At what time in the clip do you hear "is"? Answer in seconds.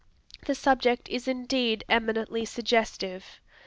1.09-1.27